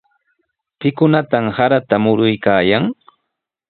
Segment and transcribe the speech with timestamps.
[0.79, 2.83] ¿Pikunataq sarata muruykaayan?